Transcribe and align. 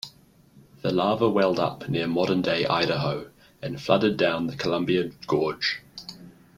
The 0.81 0.91
lava 0.91 1.29
welled 1.29 1.59
up 1.59 1.87
near 1.87 2.07
modern-day 2.07 2.65
Idaho, 2.65 3.29
and 3.61 3.79
flooded 3.79 4.17
down 4.17 4.47
the 4.47 4.55
Columbia 4.55 5.11
Gorge. 5.27 5.81